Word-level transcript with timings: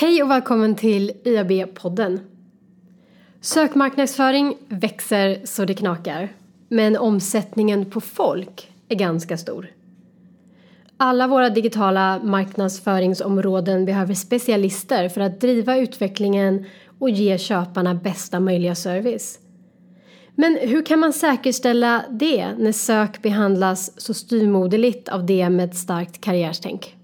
Hej 0.00 0.22
och 0.22 0.30
välkommen 0.30 0.74
till 0.74 1.12
IAB-podden. 1.24 2.20
Sökmarknadsföring 3.40 4.56
växer 4.68 5.40
så 5.44 5.64
det 5.64 5.74
knakar, 5.74 6.32
men 6.68 6.96
omsättningen 6.96 7.90
på 7.90 8.00
folk 8.00 8.72
är 8.88 8.94
ganska 8.94 9.36
stor. 9.36 9.70
Alla 10.96 11.26
våra 11.26 11.50
digitala 11.50 12.20
marknadsföringsområden 12.24 13.84
behöver 13.84 14.14
specialister 14.14 15.08
för 15.08 15.20
att 15.20 15.40
driva 15.40 15.76
utvecklingen 15.76 16.64
och 16.98 17.10
ge 17.10 17.38
köparna 17.38 17.94
bästa 17.94 18.40
möjliga 18.40 18.74
service. 18.74 19.38
Men 20.34 20.58
hur 20.62 20.86
kan 20.86 20.98
man 20.98 21.12
säkerställa 21.12 22.04
det 22.10 22.48
när 22.58 22.72
sök 22.72 23.22
behandlas 23.22 24.00
så 24.00 24.14
styrmoderligt 24.14 25.08
av 25.08 25.26
det 25.26 25.50
med 25.50 25.64
ett 25.64 25.76
starkt 25.76 26.20
karriärstänk? 26.20 26.96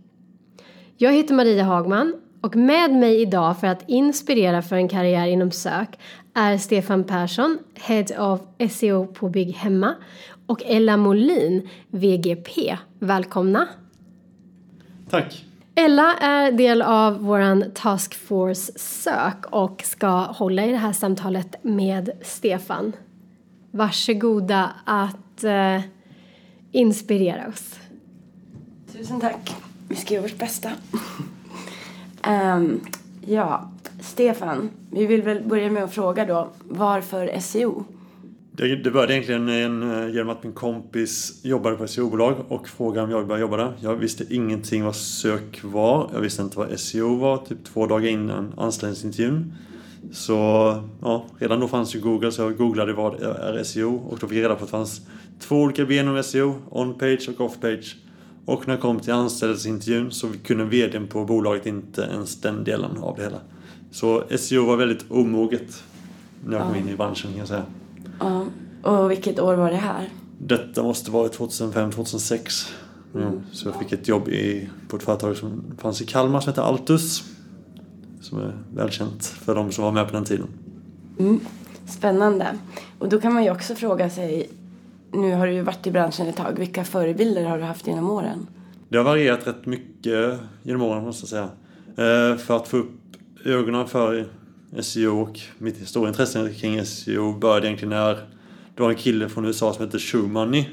Jag 0.97 1.13
heter 1.13 1.35
Maria 1.35 1.65
Hagman 1.65 2.15
och 2.47 2.57
med 2.57 2.91
mig 2.91 3.21
idag 3.21 3.61
för 3.61 3.67
att 3.67 3.83
inspirera 3.87 4.63
för 4.63 4.77
en 4.77 4.89
karriär 4.89 5.27
inom 5.27 5.51
sök 5.51 5.99
är 6.35 6.59
Stefan 6.59 7.05
Persson, 7.05 7.59
Head 7.75 8.05
of 8.19 8.41
SEO 8.73 9.07
på 9.07 9.29
Bygg 9.29 9.55
Hemma 9.55 9.95
och 10.47 10.63
Ella 10.65 10.97
Molin, 10.97 11.69
VGP. 11.89 12.79
Välkomna! 12.99 13.69
Tack! 15.11 15.45
Ella 15.75 16.15
är 16.15 16.53
del 16.53 16.83
av 16.83 17.19
våran 17.19 17.65
Task 17.75 18.15
Force 18.15 18.73
Sök 18.79 19.47
och 19.47 19.83
ska 19.87 20.09
hålla 20.09 20.65
i 20.65 20.71
det 20.71 20.77
här 20.77 20.93
samtalet 20.93 21.57
med 21.63 22.11
Stefan. 22.23 22.93
Varsågoda 23.71 24.71
att 24.85 25.45
eh, 25.45 25.81
inspirera 26.73 27.49
oss. 27.49 27.81
Tusen 28.93 29.21
tack. 29.21 29.55
Vi 29.89 29.97
ska 29.97 30.15
göra 30.15 30.23
vårt 30.23 30.39
bästa 30.39 30.71
um, 32.29 32.81
ja, 33.27 33.71
Stefan, 34.01 34.71
vi 34.91 35.07
vill 35.07 35.23
väl 35.23 35.43
börja 35.43 35.71
med 35.71 35.85
att 35.85 35.95
fråga 35.95 36.27
då, 36.27 36.49
varför 36.69 37.41
SEO? 37.41 37.85
Det, 38.53 38.77
det 38.77 38.91
började 38.91 39.13
egentligen 39.13 39.49
en, 39.49 39.83
eh, 39.83 40.15
genom 40.15 40.29
att 40.29 40.43
min 40.43 40.53
kompis 40.53 41.41
jobbade 41.45 41.77
på 41.77 41.87
SEO-bolag 41.87 42.35
och 42.49 42.69
frågade 42.69 43.05
om 43.05 43.11
jag 43.11 43.19
ville 43.19 43.29
börja 43.29 43.41
jobba 43.41 43.57
där. 43.57 43.73
Jag 43.81 43.97
visste 43.97 44.35
ingenting 44.35 44.85
vad 44.85 44.97
sök 44.97 45.61
var. 45.65 46.11
Jag 46.13 46.21
visste 46.21 46.43
inte 46.43 46.59
vad 46.59 46.81
SEO 46.81 47.17
var, 47.17 47.37
typ 47.37 47.65
två 47.65 47.87
dagar 47.87 48.09
innan 48.09 48.55
anställningsintervjun. 48.57 49.55
Så 50.13 50.35
ja, 51.03 51.25
redan 51.39 51.61
då 51.61 51.69
fanns 51.69 51.95
ju 51.95 52.01
Google 52.01 52.33
så 52.33 52.43
jag 52.43 52.57
googlade 52.57 52.93
vad 52.93 53.23
är 53.23 53.63
SEO 53.63 53.97
och 53.97 54.19
då 54.19 54.29
fick 54.29 54.39
jag 54.39 54.45
reda 54.45 54.55
på 54.55 54.65
att 54.65 54.71
det 54.71 54.77
fanns 54.77 55.01
två 55.41 55.57
olika 55.57 55.85
ben 55.85 56.09
om 56.09 56.23
SEO, 56.23 56.55
on-page 56.71 57.29
och 57.29 57.41
off-page. 57.41 57.97
Och 58.47 58.69
när 58.69 58.75
jag 58.75 58.83
kom 58.83 59.01
till 59.01 59.13
anställningsintervjun 59.13 60.13
så 60.13 60.29
kunde 60.45 60.65
vdn 60.65 61.07
på 61.07 61.25
bolaget 61.25 61.67
inte 61.67 62.03
ens 62.03 62.41
den 62.41 62.65
delen 62.65 62.99
av 62.99 63.17
det 63.17 63.23
hela. 63.23 63.41
Så 63.91 64.25
SEO 64.39 64.67
var 64.67 64.77
väldigt 64.77 65.11
omoget 65.11 65.83
när 66.45 66.57
jag 66.57 66.67
kom 66.67 66.77
in 66.77 66.89
i 66.89 66.97
branschen 66.97 67.31
kan 67.31 67.39
jag 67.39 67.49
säga. 67.49 67.65
Ja, 68.21 68.47
och 68.83 69.11
vilket 69.11 69.41
år 69.41 69.55
var 69.55 69.71
det 69.71 69.77
här? 69.77 70.09
Detta 70.39 70.83
måste 70.83 71.11
vara 71.11 71.29
2005-2006. 71.29 72.69
Mm. 73.15 73.41
Så 73.53 73.69
jag 73.69 73.79
fick 73.79 73.93
ett 73.93 74.09
jobb 74.09 74.29
i, 74.29 74.69
på 74.89 74.97
ett 74.97 75.03
företag 75.03 75.37
som 75.37 75.65
fanns 75.79 76.01
i 76.01 76.07
Kalmar 76.07 76.41
som 76.41 76.51
heter 76.51 76.63
Altus. 76.63 77.25
Som 78.21 78.39
är 78.39 78.53
välkänt 78.75 79.27
för 79.27 79.55
de 79.55 79.73
som 79.73 79.85
var 79.85 79.93
med 79.93 80.07
på 80.07 80.13
den 80.13 80.25
tiden. 80.25 80.47
Mm. 81.19 81.41
Spännande. 81.87 82.59
Och 82.99 83.09
då 83.09 83.21
kan 83.21 83.35
man 83.35 83.45
ju 83.45 83.51
också 83.51 83.75
fråga 83.75 84.11
sig, 84.11 84.51
nu 85.13 85.35
har 85.35 85.47
du 85.47 85.53
ju 85.53 85.63
varit 85.63 85.87
i 85.87 85.91
branschen 85.91 86.27
ett 86.27 86.37
tag, 86.37 86.59
vilka 86.59 86.85
förebilder 86.85 87.45
har 87.45 87.59
du 87.59 87.65
haft 87.65 87.87
genom 87.87 88.11
åren? 88.11 88.47
Det 88.89 88.97
har 88.97 89.05
varierat 89.05 89.47
rätt 89.47 89.67
mycket 89.67 90.39
genom 90.63 90.83
åren 90.83 91.05
måste 91.05 91.23
jag 91.23 91.29
säga. 91.29 92.31
Eh, 92.31 92.37
för 92.37 92.57
att 92.57 92.69
få 92.69 92.77
upp 92.77 92.91
ögonen 93.45 93.89
för 93.89 94.27
SEO 94.81 95.21
och 95.21 95.41
mitt 95.59 95.89
stora 95.89 96.09
intresse 96.09 96.55
kring 96.55 96.85
SEO 96.85 97.33
började 97.33 97.67
egentligen 97.67 97.91
när 97.91 98.15
det 98.75 98.83
var 98.83 98.91
en 98.91 98.97
kille 98.97 99.29
från 99.29 99.45
USA 99.45 99.73
som 99.73 99.85
hette 99.85 99.99
Shoemoney 99.99 100.65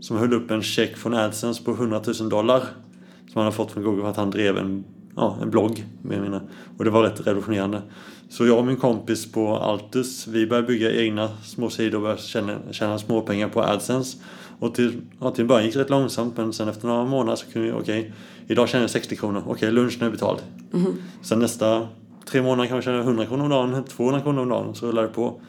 som 0.00 0.16
höll 0.16 0.32
upp 0.32 0.50
en 0.50 0.62
check 0.62 0.96
från 0.96 1.14
AdSense 1.14 1.64
på 1.64 1.70
100 1.70 2.02
000 2.20 2.28
dollar 2.28 2.60
som 2.60 3.32
han 3.34 3.44
hade 3.44 3.56
fått 3.56 3.72
från 3.72 3.82
Google 3.82 4.02
för 4.02 4.10
att 4.10 4.16
han 4.16 4.30
drev 4.30 4.58
en, 4.58 4.84
ja, 5.16 5.38
en 5.42 5.50
blogg 5.50 5.84
med 6.02 6.22
mina. 6.22 6.40
Och 6.78 6.84
det 6.84 6.90
var 6.90 7.02
rätt 7.02 7.26
revolutionerande. 7.26 7.82
Så 8.28 8.46
jag 8.46 8.58
och 8.58 8.66
min 8.66 8.76
kompis 8.76 9.32
på 9.32 9.56
Altus, 9.56 10.26
vi 10.26 10.46
började 10.46 10.66
bygga 10.66 10.92
egna 10.92 11.28
små 11.44 11.70
sidor 11.70 11.98
och 11.98 12.02
började 12.02 12.22
tjäna, 12.22 12.58
tjäna 12.70 12.98
småpengar 12.98 13.48
på 13.48 13.62
AdSense. 13.62 14.18
Och 14.58 14.74
till, 14.74 15.00
ja, 15.20 15.30
till 15.30 15.44
början 15.44 15.64
gick 15.64 15.74
det 15.74 15.80
rätt 15.80 15.90
långsamt 15.90 16.36
men 16.36 16.52
sen 16.52 16.68
efter 16.68 16.86
några 16.86 17.04
månader 17.04 17.36
så 17.36 17.46
kunde 17.46 17.68
vi, 17.68 17.74
okej, 17.74 18.00
okay, 18.00 18.12
idag 18.46 18.68
tjänar 18.68 18.82
jag 18.82 18.90
60 18.90 19.16
kronor, 19.16 19.40
okej, 19.40 19.52
okay, 19.52 19.70
lunchen 19.70 20.02
är 20.02 20.10
betald. 20.10 20.38
Mm. 20.72 20.92
Sen 21.22 21.38
nästa 21.38 21.88
tre 22.24 22.42
månader 22.42 22.68
kan 22.68 22.76
man 22.76 22.82
tjäna 22.82 22.98
100 23.00 23.26
kronor 23.26 23.44
om 23.44 23.50
dagen, 23.50 23.84
200 23.84 24.20
kronor 24.20 24.42
om 24.42 24.48
dagen, 24.48 24.74
så 24.74 24.86
rullar 24.86 25.02
det 25.02 25.08
på. 25.08 25.40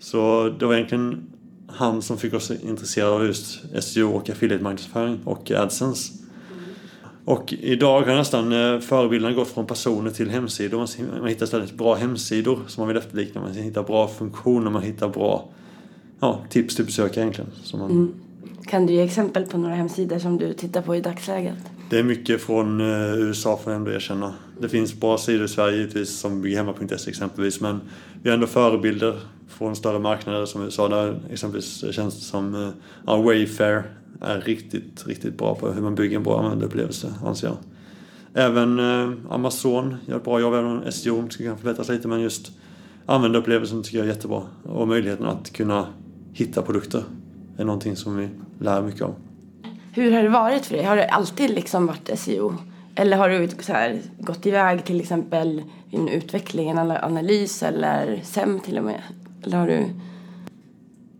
Så 0.00 0.50
det 0.58 0.66
var 0.66 0.74
egentligen 0.74 1.26
han 1.68 2.02
som 2.02 2.18
fick 2.18 2.34
oss 2.34 2.50
intresserade 2.50 3.12
av 3.12 3.26
just 3.26 3.64
SEO 3.82 4.16
och 4.16 4.30
affiliate 4.30 4.64
marknadsföring 4.64 5.20
och 5.24 5.50
AdSense. 5.50 6.25
Och 7.26 7.52
idag 7.52 8.02
har 8.02 8.14
nästan 8.14 8.52
eh, 8.52 8.80
förebilderna 8.80 9.34
gått 9.34 9.48
från 9.48 9.66
personer 9.66 10.10
till 10.10 10.30
hemsidor. 10.30 10.78
Man 11.20 11.28
hittar 11.28 11.44
istället 11.44 11.72
bra 11.72 11.94
hemsidor 11.94 12.58
som 12.66 12.80
man 12.80 12.88
vill 12.88 12.96
efterlikna. 12.96 13.40
Man 13.40 13.52
hittar 13.52 13.82
bra 13.82 14.08
funktioner, 14.08 14.70
man 14.70 14.82
hittar 14.82 15.08
bra 15.08 15.48
ja, 16.20 16.40
tips 16.50 16.76
till 16.76 16.84
besökare 16.84 17.20
egentligen. 17.20 17.50
Man... 17.72 17.90
Mm. 17.90 18.14
Kan 18.66 18.86
du 18.86 18.92
ge 18.92 19.02
exempel 19.02 19.46
på 19.46 19.58
några 19.58 19.74
hemsidor 19.74 20.18
som 20.18 20.38
du 20.38 20.52
tittar 20.52 20.82
på 20.82 20.96
i 20.96 21.00
dagsläget? 21.00 21.58
Det 21.90 21.98
är 21.98 22.02
mycket 22.02 22.40
från 22.40 22.80
eh, 22.80 23.18
USA 23.18 23.56
får 23.56 23.72
jag 23.72 23.78
ändå 23.78 23.90
erkänna. 23.90 24.34
Det 24.60 24.68
finns 24.68 24.94
bra 24.94 25.18
sidor 25.18 25.44
i 25.44 25.48
Sverige 25.48 25.76
givetvis 25.76 26.18
som 26.18 26.42
bygghemma.se 26.42 27.10
exempelvis 27.10 27.60
men 27.60 27.80
vi 28.22 28.30
har 28.30 28.34
ändå 28.34 28.46
förebilder 28.46 29.20
från 29.48 29.76
större 29.76 29.98
marknader 29.98 30.46
som 30.46 30.62
USA 30.62 30.88
där 30.88 31.20
exempelvis 31.30 31.84
känns 31.94 32.26
som 32.28 32.54
eh, 32.54 32.68
ja, 33.06 33.16
Wayfair 33.16 33.82
är 34.20 34.40
riktigt, 34.40 35.06
riktigt 35.06 35.38
bra 35.38 35.54
på 35.54 35.72
hur 35.72 35.82
man 35.82 35.94
bygger 35.94 36.16
en 36.16 36.22
bra 36.22 36.38
användarupplevelse 36.38 37.14
anser 37.24 37.48
jag. 37.48 37.56
Även 38.34 38.78
eh, 38.78 39.12
Amazon 39.30 39.96
gör 40.06 40.16
ett 40.16 40.24
bra 40.24 40.40
jobb, 40.40 40.54
även 40.54 40.70
om 40.70 40.92
SEO 40.92 41.28
ska 41.30 41.44
kunna 41.44 41.56
förbättras 41.56 41.88
lite 41.88 42.08
men 42.08 42.20
just 42.20 42.52
användarupplevelsen 43.06 43.82
tycker 43.82 43.98
jag 43.98 44.06
är 44.06 44.10
jättebra. 44.10 44.42
Och 44.62 44.88
möjligheten 44.88 45.26
att 45.26 45.52
kunna 45.52 45.86
hitta 46.32 46.62
produkter 46.62 47.02
är 47.56 47.64
någonting 47.64 47.96
som 47.96 48.16
vi 48.16 48.28
lär 48.58 48.82
mycket 48.82 49.02
av. 49.02 49.14
Hur 49.92 50.12
har 50.12 50.22
det 50.22 50.28
varit 50.28 50.66
för 50.66 50.76
dig? 50.76 50.84
Har 50.84 50.96
det 50.96 51.08
alltid 51.08 51.50
liksom 51.50 51.86
varit 51.86 52.18
SEO? 52.18 52.54
Eller 52.94 53.16
har 53.16 53.28
du 53.28 53.48
så 53.60 53.72
här, 53.72 54.00
gått 54.18 54.46
iväg 54.46 54.84
till 54.84 55.00
exempel 55.00 55.62
i 55.90 55.96
en 55.96 56.08
utveckling, 56.08 56.70
en 56.70 56.78
analys 56.78 57.62
eller 57.62 58.20
SEM 58.24 58.60
till 58.60 58.78
och 58.78 58.84
med? 58.84 59.02
Eller 59.42 59.58
har 59.58 59.66
du... 59.66 59.86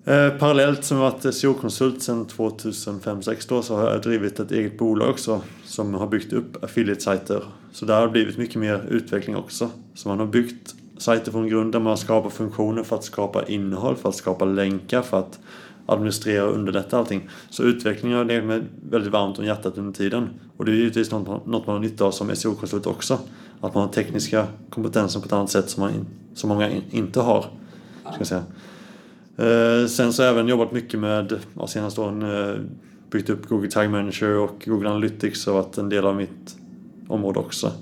Eh, 0.09 0.31
parallellt 0.31 0.85
som 0.85 0.97
jag 0.97 1.11
varit 1.11 1.35
SEO-konsult 1.35 2.03
sedan 2.03 2.27
2005-2006 2.27 3.49
då 3.49 3.63
så 3.63 3.77
har 3.77 3.91
jag 3.91 4.03
drivit 4.03 4.41
ett 4.41 4.53
eget 4.53 4.79
bolag 4.79 5.11
också 5.11 5.41
som 5.65 5.95
har 5.95 6.07
byggt 6.07 6.33
upp 6.33 6.65
affiliate-sajter. 6.65 7.43
Så 7.73 7.87
där 7.87 7.95
har 7.95 8.07
det 8.07 8.13
blivit 8.13 8.39
mycket 8.39 8.57
mer 8.57 8.85
utveckling 8.89 9.37
också. 9.37 9.71
Så 9.95 10.09
man 10.09 10.19
har 10.19 10.27
byggt 10.27 10.75
sajter 10.99 11.33
från 11.33 11.49
grunden, 11.49 11.83
man 11.83 11.91
har 11.91 11.97
skapat 11.97 12.33
funktioner 12.33 12.83
för 12.83 12.97
att 12.97 13.05
skapa 13.05 13.47
innehåll, 13.47 13.97
för 13.97 14.09
att 14.09 14.15
skapa 14.15 14.45
länkar, 14.45 15.03
för 15.03 15.19
att 15.19 15.39
administrera 15.87 16.45
och 16.45 16.55
underlätta 16.55 16.99
allting. 16.99 17.29
Så 17.51 17.63
utvecklingen 17.63 18.19
har 18.19 18.25
legat 18.25 18.45
mig 18.45 18.63
väldigt 18.91 19.13
varmt 19.13 19.39
om 19.39 19.45
hjärtat 19.45 19.79
under 19.79 19.93
tiden. 19.93 20.29
Och 20.57 20.65
det 20.65 20.73
är 20.73 20.77
givetvis 20.77 21.11
något, 21.11 21.47
något 21.47 21.67
man 21.67 21.77
har 21.77 21.83
nytta 21.83 22.05
av 22.05 22.11
som 22.11 22.37
SEO-konsult 22.37 22.87
också. 22.87 23.19
Att 23.61 23.75
man 23.75 23.83
har 23.83 23.93
tekniska 23.93 24.47
kompetenser 24.71 25.21
på 25.21 25.27
ett 25.27 25.33
annat 25.33 25.51
sätt 25.51 25.71
som, 25.71 25.81
man, 25.81 26.07
som 26.35 26.49
många 26.49 26.71
in, 26.71 26.83
inte 26.91 27.21
har. 27.21 27.45
Ska 28.03 28.19
jag 28.19 28.27
säga. 28.27 28.43
Eh, 29.39 29.87
sen 29.87 30.13
så 30.13 30.23
har 30.23 30.27
jag 30.27 30.35
även 30.35 30.49
jobbat 30.49 30.73
mycket 30.73 31.01
med, 31.01 31.39
ja, 31.55 31.67
senaste 31.67 32.01
åren, 32.01 32.23
eh, 32.23 32.61
byggt 33.11 33.31
upp 33.31 33.49
Google 33.49 33.71
Tag 33.71 33.91
Manager 33.91 34.39
och 34.39 34.63
Google 34.67 34.89
Analytics 34.89 35.47
har 35.47 35.53
varit 35.53 35.79
en 35.79 35.89
del 35.89 36.07
av 36.07 36.17
mitt 36.17 36.57
område 37.09 37.39
också. 37.39 37.73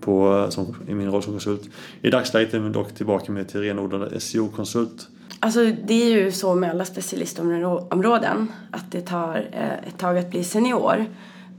På, 0.00 0.38
eh, 0.38 0.48
som, 0.48 0.76
I 0.88 0.94
min 0.94 1.10
roll 1.10 1.22
som 1.22 1.32
konsult. 1.32 1.70
I 2.02 2.10
dagsläget 2.10 2.54
är 2.54 2.60
jag 2.60 2.72
dock 2.72 2.94
tillbaka 2.94 3.32
med 3.32 3.48
till 3.48 3.60
renodlad 3.60 4.22
SEO-konsult. 4.22 5.08
Alltså 5.40 5.72
det 5.84 5.94
är 5.94 6.10
ju 6.10 6.32
så 6.32 6.54
med 6.54 6.70
alla 6.70 6.84
specialistområden 6.84 8.52
att 8.70 8.92
det 8.92 9.00
tar 9.00 9.48
eh, 9.52 9.88
ett 9.88 9.98
tag 9.98 10.18
att 10.18 10.30
bli 10.30 10.44
senior. 10.44 11.06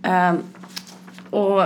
Ehm, 0.04 0.38
och 1.30 1.64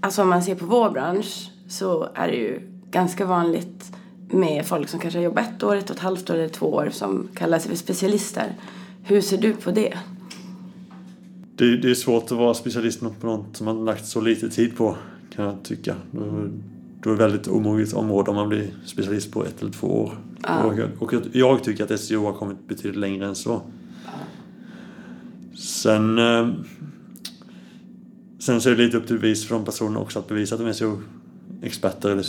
alltså 0.00 0.22
om 0.22 0.28
man 0.28 0.42
ser 0.42 0.54
på 0.54 0.66
vår 0.66 0.90
bransch 0.90 1.50
så 1.68 2.08
är 2.14 2.28
det 2.28 2.36
ju 2.36 2.60
ganska 2.90 3.24
vanligt 3.24 3.92
med 4.30 4.66
folk 4.66 4.88
som 4.88 5.00
kanske 5.00 5.18
har 5.18 5.24
jobbat 5.24 5.48
ett 5.56 5.62
år, 5.62 5.76
ett 5.76 5.90
och 5.90 5.96
ett 5.96 6.02
halvt 6.02 6.30
år 6.30 6.34
eller 6.34 6.48
två 6.48 6.66
år 6.66 6.88
som 6.92 7.28
kallar 7.34 7.58
sig 7.58 7.68
för 7.68 7.76
specialister. 7.76 8.54
Hur 9.02 9.20
ser 9.20 9.38
du 9.38 9.52
på 9.52 9.70
det? 9.70 9.98
Det, 11.56 11.76
det 11.76 11.90
är 11.90 11.94
svårt 11.94 12.24
att 12.24 12.38
vara 12.38 12.54
specialist 12.54 13.00
på 13.20 13.26
något 13.26 13.56
som 13.56 13.64
man 13.64 13.84
lagt 13.84 14.06
så 14.06 14.20
lite 14.20 14.48
tid 14.48 14.76
på 14.76 14.96
kan 15.30 15.44
jag 15.44 15.62
tycka. 15.62 15.94
Då 17.00 17.10
är 17.10 17.14
det 17.14 17.18
väldigt 17.18 17.48
omoget 17.48 17.92
område 17.92 18.30
om 18.30 18.36
man 18.36 18.48
blir 18.48 18.70
specialist 18.84 19.32
på 19.32 19.44
ett 19.44 19.62
eller 19.62 19.72
två 19.72 19.86
år. 19.86 20.18
Ja. 20.42 20.64
Och, 20.98 21.12
och 21.12 21.14
jag 21.32 21.64
tycker 21.64 21.92
att 21.92 22.00
SEO 22.00 22.24
har 22.24 22.32
kommit 22.32 22.68
betydligt 22.68 23.00
längre 23.00 23.26
än 23.26 23.34
så. 23.34 23.62
Ja. 24.04 24.10
Sen, 25.54 26.18
eh, 26.18 26.48
sen 28.38 28.60
så 28.60 28.70
är 28.70 28.76
det 28.76 28.84
lite 28.84 28.96
upp 28.96 29.06
till 29.06 29.18
bevis 29.18 29.46
för 29.46 29.54
de 29.54 29.64
personerna 29.64 29.98
också 29.98 30.18
att 30.18 30.28
bevisa 30.28 30.54
att 30.54 30.60
de 30.60 30.66
är 30.68 30.72
SEO 30.72 31.00
experter 31.62 32.10
eller 32.10 32.22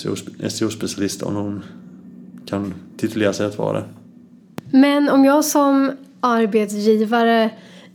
SEO-specialister 0.50 1.25
om 1.25 1.34
de 1.34 1.63
kan 2.50 2.74
titulera 2.98 3.34
sig 3.34 3.46
att 3.46 3.57
vara 3.57 3.80
det. 3.80 3.86
Men 4.72 5.10
om 5.10 5.25
jag 5.25 5.46
som 5.46 5.92
arbetsgivare 6.19 7.50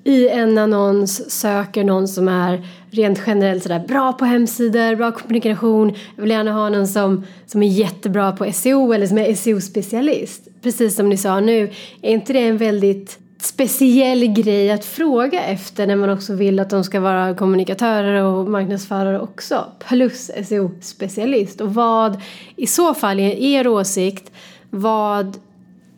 i 0.05 0.29
en 0.29 0.59
annons 0.59 1.31
söker 1.31 1.85
någon 1.85 2.09
som 2.09 2.29
är 2.29 2.67
rent 2.91 3.21
generellt 3.27 3.63
sådär 3.63 3.85
bra 3.89 4.13
på 4.13 4.25
hemsidor, 4.25 4.97
bra 4.97 5.13
kommunikation. 5.13 5.95
Jag 6.17 6.23
vill 6.23 6.31
gärna 6.31 6.53
ha 6.53 6.69
någon 6.69 6.89
som, 6.89 7.25
som 7.47 7.63
är 7.63 7.67
jättebra 7.67 8.33
på 8.33 8.53
SEO 8.53 8.93
eller 8.93 9.07
som 9.07 9.19
är 9.19 9.35
SEO-specialist. 9.35 10.49
Precis 10.63 10.97
som 10.97 11.09
ni 11.09 11.17
sa 11.17 11.41
nu, 11.41 11.71
är 12.03 12.11
inte 12.11 12.33
det 12.33 12.47
en 12.47 12.57
väldigt 12.57 13.19
speciell 13.45 14.27
grej 14.27 14.71
att 14.71 14.85
fråga 14.85 15.45
efter 15.45 15.87
när 15.87 15.97
man 15.97 16.11
också 16.11 16.35
vill 16.35 16.61
att 16.61 16.71
de 16.71 16.85
ska 16.85 17.01
vara 17.01 17.35
kommunikatörer 17.35 18.23
och 18.23 18.51
marknadsförare 18.51 19.21
också. 19.21 19.65
Plus 19.89 20.31
SEO-specialist. 20.31 21.61
Och 21.61 21.75
vad 21.75 22.21
i 22.57 22.67
så 22.67 22.95
fall 22.95 23.21
är 23.21 23.35
er 23.35 23.67
åsikt? 23.67 24.33
Vad, 24.71 25.39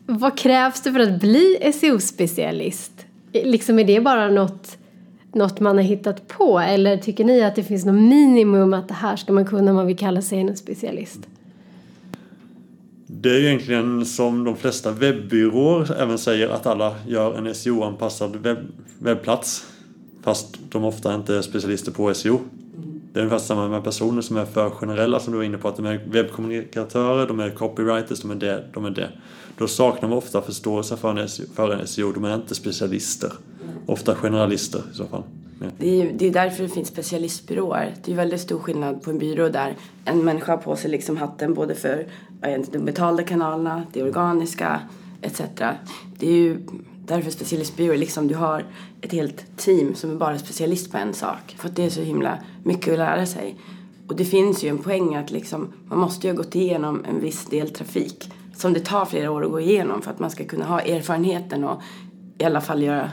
vad 0.05 0.37
krävs 0.37 0.81
det 0.81 0.91
för 0.91 0.99
att 0.99 1.19
bli 1.19 1.57
SEO-specialist? 1.73 2.91
Liksom 3.33 3.79
är 3.79 3.83
det 3.83 3.99
bara 3.99 4.29
något, 4.29 4.77
något 5.33 5.59
man 5.59 5.75
har 5.75 5.83
hittat 5.83 6.27
på 6.27 6.59
eller 6.59 6.97
tycker 6.97 7.23
ni 7.23 7.41
att 7.41 7.55
det 7.55 7.63
finns 7.63 7.85
något 7.85 8.01
minimum 8.01 8.73
att 8.73 8.87
det 8.87 8.93
här 8.93 9.15
ska 9.15 9.33
man 9.33 9.45
kunna 9.45 9.71
om 9.71 9.75
man 9.75 9.87
vill 9.87 9.97
kalla 9.97 10.21
sig 10.21 10.39
en 10.39 10.57
specialist? 10.57 11.19
Det 13.21 13.29
är 13.29 13.39
egentligen 13.39 14.05
som 14.05 14.43
de 14.43 14.55
flesta 14.55 14.91
webbyråer 14.91 16.01
även 16.01 16.17
säger 16.17 16.49
att 16.49 16.65
alla 16.65 16.95
gör 17.07 17.33
en 17.37 17.55
SEO-anpassad 17.55 18.35
webb, 18.35 18.57
webbplats. 18.99 19.67
Fast 20.23 20.57
de 20.69 20.83
ofta 20.83 21.15
inte 21.15 21.35
är 21.35 21.41
specialister 21.41 21.91
på 21.91 22.13
SEO. 22.13 22.39
Det 23.13 23.19
är 23.19 23.23
ungefär 23.23 23.45
samma 23.45 23.67
med 23.67 23.83
personer 23.83 24.21
som 24.21 24.37
är 24.37 24.45
för 24.45 24.69
generella 24.69 25.19
som 25.19 25.33
du 25.33 25.37
var 25.37 25.45
inne 25.45 25.57
på. 25.57 25.67
Att 25.67 25.75
de 25.75 25.85
är 25.85 26.01
webbkommunikatörer, 26.07 27.27
de 27.27 27.39
är 27.39 27.49
copywriters, 27.49 28.21
de 28.21 28.31
är 28.31 28.35
det, 28.35 28.63
de 28.73 28.85
är 28.85 28.89
det. 28.89 29.09
Då 29.57 29.67
saknar 29.67 30.09
man 30.09 30.17
ofta 30.17 30.41
förståelse 30.41 30.97
för 30.97 31.19
en 31.19 31.29
SEO. 31.29 31.45
För 31.55 31.71
en 31.71 31.87
SEO. 31.87 32.11
De 32.11 32.25
är 32.25 32.35
inte 32.35 32.55
specialister. 32.55 33.31
Ofta 33.85 34.15
generalister 34.15 34.81
i 34.93 34.95
så 34.95 35.05
fall. 35.05 35.23
Mm. 35.61 35.73
Det, 35.77 36.01
är, 36.01 36.13
det 36.13 36.27
är 36.27 36.31
därför 36.31 36.63
det 36.63 36.69
finns 36.69 36.87
specialistbyråer. 36.87 37.95
Det 38.03 38.11
är 38.11 38.15
väldigt 38.15 38.41
stor 38.41 38.59
skillnad 38.59 39.01
på 39.01 39.09
en 39.09 39.19
byrå 39.19 39.49
där 39.49 39.75
en 40.05 40.25
människa 40.25 40.51
har 40.51 40.57
på 40.57 40.75
sig 40.75 40.91
liksom 40.91 41.17
hatten 41.17 41.53
både 41.53 41.75
för 41.75 42.07
de 42.71 42.79
betalda 42.79 43.23
kanalerna, 43.23 43.83
det 43.93 44.03
organiska 44.03 44.79
etc. 45.21 45.41
Det 46.17 46.27
är 46.27 46.33
ju 46.33 46.59
därför 47.05 47.31
specialistbyråer, 47.31 47.97
liksom 47.97 48.27
du 48.27 48.35
har 48.35 48.65
ett 49.01 49.11
helt 49.11 49.57
team 49.57 49.95
som 49.95 50.11
är 50.11 50.15
bara 50.15 50.37
specialist 50.37 50.91
på 50.91 50.97
en 50.97 51.13
sak. 51.13 51.55
För 51.57 51.69
att 51.69 51.75
det 51.75 51.83
är 51.83 51.89
så 51.89 52.01
himla 52.01 52.37
mycket 52.63 52.93
att 52.93 52.99
lära 52.99 53.25
sig. 53.25 53.55
Och 54.07 54.15
det 54.15 54.25
finns 54.25 54.63
ju 54.63 54.69
en 54.69 54.77
poäng 54.77 55.15
att 55.15 55.31
liksom, 55.31 55.73
man 55.85 55.99
måste 55.99 56.27
ju 56.27 56.33
ha 56.33 56.37
gått 56.37 56.55
igenom 56.55 57.05
en 57.05 57.19
viss 57.19 57.45
del 57.45 57.69
trafik 57.69 58.31
som 58.55 58.73
det 58.73 58.79
tar 58.79 59.05
flera 59.05 59.31
år 59.31 59.45
att 59.45 59.51
gå 59.51 59.59
igenom 59.59 60.01
för 60.01 60.11
att 60.11 60.19
man 60.19 60.31
ska 60.31 60.45
kunna 60.45 60.65
ha 60.65 60.81
erfarenheten 60.81 61.63
och 61.63 61.81
i 62.37 62.43
alla 62.43 62.61
fall 62.61 62.83
göra 62.83 63.11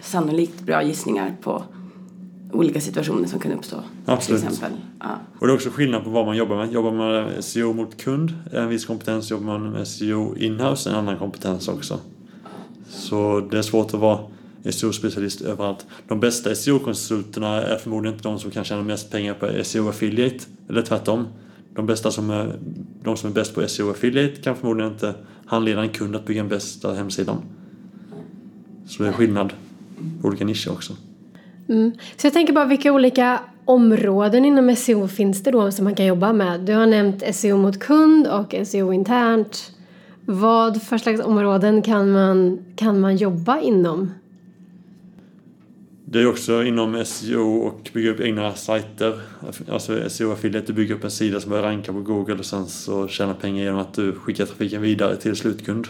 sannolikt 0.00 0.60
bra 0.60 0.82
gissningar 0.82 1.36
på 1.42 1.62
olika 2.52 2.80
situationer 2.80 3.28
som 3.28 3.40
kan 3.40 3.52
uppstå. 3.52 3.76
Absolut. 4.04 4.40
Till 4.40 4.50
exempel. 4.52 4.78
Ja. 5.00 5.18
Och 5.38 5.46
det 5.46 5.52
är 5.52 5.54
också 5.54 5.70
skillnad 5.70 6.04
på 6.04 6.10
vad 6.10 6.26
man 6.26 6.36
jobbar 6.36 6.56
med. 6.56 6.72
Jobbar 6.72 6.92
man 6.92 7.08
med 7.08 7.44
SEO 7.44 7.72
mot 7.72 7.96
kund, 7.96 8.32
en 8.52 8.68
viss 8.68 8.84
kompetens. 8.84 9.30
Jobbar 9.30 9.46
man 9.46 9.70
med 9.70 9.88
SEO 9.88 10.36
inhouse, 10.36 10.90
en 10.90 10.96
annan 10.96 11.18
kompetens 11.18 11.68
också. 11.68 11.98
Så 12.88 13.40
det 13.50 13.58
är 13.58 13.62
svårt 13.62 13.94
att 13.94 14.00
vara 14.00 14.18
SEO-specialist 14.64 15.42
överallt. 15.42 15.86
De 16.08 16.20
bästa 16.20 16.54
SEO-konsulterna 16.54 17.62
är 17.62 17.78
förmodligen 17.78 18.14
inte 18.14 18.28
de 18.28 18.38
som 18.38 18.50
kan 18.50 18.64
tjäna 18.64 18.82
mest 18.82 19.10
pengar 19.10 19.34
på 19.34 19.64
SEO 19.64 19.88
affiliate, 19.88 20.44
eller 20.68 20.82
tvärtom. 20.82 21.26
De 21.74 21.86
bästa 21.86 22.10
som 22.10 22.30
är, 22.30 22.58
de 23.02 23.16
som 23.16 23.30
är 23.30 23.34
bäst 23.34 23.54
på 23.54 23.68
SEO 23.68 23.90
affiliate 23.90 24.42
kan 24.42 24.56
förmodligen 24.56 24.92
inte 24.92 25.14
handleda 25.46 25.82
en 25.82 25.88
kund 25.88 26.16
att 26.16 26.26
bygga 26.26 26.42
den 26.42 26.48
bästa 26.48 26.94
hemsidan. 26.94 27.36
Så 28.86 29.02
det 29.02 29.08
är 29.08 29.12
skillnad 29.12 29.52
olika 30.22 30.44
nischer 30.44 30.72
också. 30.72 30.92
Mm. 31.68 31.92
Så 32.16 32.26
jag 32.26 32.32
tänker 32.32 32.52
bara 32.52 32.64
vilka 32.64 32.92
olika 32.92 33.40
områden 33.64 34.44
inom 34.44 34.76
SEO 34.76 35.08
finns 35.08 35.42
det 35.42 35.50
då 35.50 35.70
som 35.70 35.84
man 35.84 35.94
kan 35.94 36.06
jobba 36.06 36.32
med? 36.32 36.60
Du 36.60 36.74
har 36.74 36.86
nämnt 36.86 37.22
SEO 37.34 37.56
mot 37.56 37.78
kund 37.80 38.26
och 38.26 38.54
SEO 38.66 38.92
internt. 38.92 39.72
Vad 40.26 40.82
för 40.82 40.98
slags 40.98 41.20
områden 41.20 41.82
kan 41.82 42.10
man, 42.10 42.58
kan 42.76 43.00
man 43.00 43.16
jobba 43.16 43.60
inom? 43.60 44.10
Det 46.08 46.20
är 46.20 46.26
också 46.26 46.64
inom 46.64 47.04
SEO 47.04 47.58
och 47.58 47.90
bygga 47.92 48.10
upp 48.10 48.20
egna 48.20 48.54
sajter. 48.54 49.20
Alltså 49.68 50.10
SEO 50.10 50.32
affiliate, 50.32 50.66
du 50.66 50.72
bygger 50.72 50.94
upp 50.94 51.04
en 51.04 51.10
sida 51.10 51.40
som 51.40 51.50
börjar 51.50 51.64
ranka 51.64 51.92
på 51.92 52.00
Google 52.00 52.34
och 52.34 52.44
sen 52.44 52.66
så 52.66 53.08
tjänar 53.08 53.34
pengar 53.34 53.64
genom 53.64 53.80
att 53.80 53.94
du 53.94 54.12
skickar 54.12 54.46
trafiken 54.46 54.82
vidare 54.82 55.16
till 55.16 55.36
slutkund. 55.36 55.86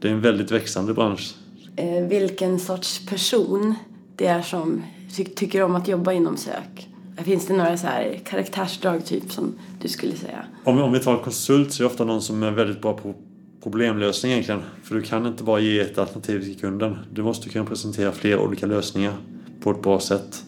Det 0.00 0.08
är 0.08 0.12
en 0.12 0.20
väldigt 0.20 0.50
växande 0.50 0.94
bransch. 0.94 1.34
Eh, 1.78 2.02
vilken 2.02 2.58
sorts 2.58 3.06
person 3.06 3.74
det 4.16 4.26
är 4.26 4.42
som 4.42 4.82
ty 5.16 5.24
tycker 5.24 5.62
om 5.62 5.74
att 5.74 5.88
jobba 5.88 6.12
inom 6.12 6.36
sök? 6.36 6.88
Finns 7.16 7.46
det 7.46 7.56
några 7.56 7.76
så 7.76 7.86
här 7.86 8.20
karaktärsdrag 8.24 9.04
typ 9.04 9.32
som 9.32 9.54
du 9.82 9.88
skulle 9.88 10.16
säga? 10.16 10.44
Om, 10.64 10.78
om 10.78 10.92
vi 10.92 11.00
tar 11.00 11.22
konsult 11.22 11.72
så 11.72 11.82
är 11.82 11.84
det 11.84 11.92
ofta 11.92 12.04
någon 12.04 12.22
som 12.22 12.42
är 12.42 12.50
väldigt 12.50 12.82
bra 12.82 12.96
på 12.96 13.14
problemlösning 13.62 14.32
egentligen. 14.32 14.60
För 14.82 14.94
du 14.94 15.02
kan 15.02 15.26
inte 15.26 15.44
bara 15.44 15.60
ge 15.60 15.80
ett 15.80 15.98
alternativ 15.98 16.40
till 16.40 16.60
kunden. 16.60 16.96
Du 17.12 17.22
måste 17.22 17.48
kunna 17.48 17.64
presentera 17.64 18.12
flera 18.12 18.40
olika 18.40 18.66
lösningar 18.66 19.14
på 19.60 19.70
ett 19.70 19.82
bra 19.82 20.00
sätt. 20.00 20.44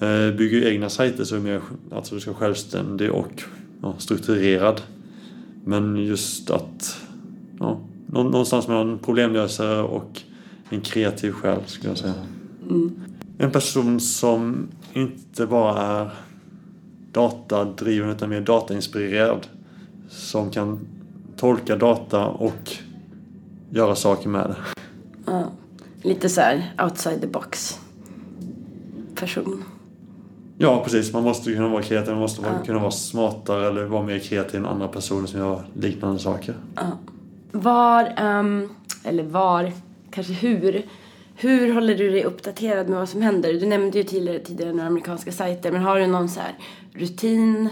Eh, 0.00 0.36
bygger 0.36 0.68
egna 0.68 0.88
sajter 0.88 1.24
så 1.24 1.36
är 1.36 1.40
mer, 1.40 1.60
alltså 1.92 2.14
du 2.14 2.20
ska 2.20 2.30
vara 2.30 2.40
självständig 2.40 3.10
och 3.10 3.42
ja, 3.82 3.94
strukturerad. 3.98 4.80
Men 5.64 5.96
just 5.96 6.50
att 6.50 7.00
ja, 7.58 7.80
någonstans 8.06 8.68
mellan 8.68 8.98
problemlösare 8.98 9.82
och 9.82 10.22
en 10.72 10.80
kreativ 10.80 11.32
själ 11.32 11.60
skulle 11.66 11.90
jag 11.90 11.98
säga. 11.98 12.14
Mm. 12.70 13.00
En 13.38 13.50
person 13.50 14.00
som 14.00 14.68
inte 14.92 15.46
bara 15.46 15.82
är 15.82 16.10
datadriven 17.12 18.10
utan 18.10 18.30
mer 18.30 18.40
datainspirerad. 18.40 19.46
Som 20.08 20.50
kan 20.50 20.80
tolka 21.36 21.76
data 21.76 22.26
och 22.26 22.72
göra 23.70 23.94
saker 23.94 24.28
med 24.28 24.50
det. 24.50 24.56
Ja, 25.26 25.52
lite 26.02 26.28
så 26.28 26.40
här 26.40 26.74
outside 26.82 27.20
the 27.20 27.26
box 27.26 27.78
person. 29.14 29.64
Ja, 30.58 30.82
precis. 30.84 31.12
Man 31.12 31.22
måste 31.22 31.52
kunna 31.54 31.68
vara 31.68 31.82
kreativ. 31.82 32.12
Man 32.12 32.20
måste 32.20 32.42
ja. 32.42 32.64
kunna 32.66 32.78
vara 32.78 32.90
smartare 32.90 33.68
eller 33.68 33.84
vara 33.84 34.02
mer 34.02 34.18
kreativ 34.18 34.60
än 34.60 34.66
andra 34.66 34.88
personer 34.88 35.26
som 35.26 35.40
gör 35.40 35.64
liknande 35.74 36.18
saker. 36.18 36.54
Ja. 36.74 36.82
Var, 37.52 38.22
um, 38.22 38.68
eller 39.04 39.22
var, 39.22 39.72
kanske 40.12 40.32
hur, 40.32 40.82
hur 41.36 41.74
håller 41.74 41.94
du 41.94 42.10
dig 42.10 42.24
uppdaterad 42.24 42.88
med 42.88 42.98
vad 42.98 43.08
som 43.08 43.22
händer? 43.22 43.52
Du 43.52 43.66
nämnde 43.66 43.98
ju 43.98 44.04
tidigare, 44.04 44.38
tidigare 44.38 44.72
några 44.72 44.86
amerikanska 44.86 45.32
sajter, 45.32 45.72
men 45.72 45.82
har 45.82 45.98
du 45.98 46.06
någon 46.06 46.28
så 46.28 46.40
rutin? 46.92 47.68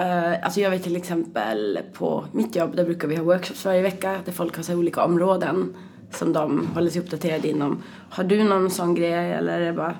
Uh, 0.00 0.44
alltså 0.44 0.60
jag 0.60 0.70
vet 0.70 0.82
till 0.82 0.96
exempel 0.96 1.78
på 1.92 2.24
mitt 2.32 2.56
jobb, 2.56 2.76
där 2.76 2.84
brukar 2.84 3.08
vi 3.08 3.16
ha 3.16 3.24
workshops 3.24 3.64
varje 3.64 3.82
vecka 3.82 4.20
där 4.24 4.32
folk 4.32 4.56
har 4.56 4.62
så 4.62 4.74
olika 4.74 5.04
områden 5.04 5.76
som 6.10 6.32
de 6.32 6.66
håller 6.74 6.90
sig 6.90 7.02
uppdaterade 7.02 7.48
inom. 7.48 7.82
Har 8.10 8.24
du 8.24 8.44
någon 8.44 8.70
sån 8.70 8.94
grej 8.94 9.32
eller 9.32 9.60
är 9.60 9.66
det 9.66 9.72
bara 9.72 9.94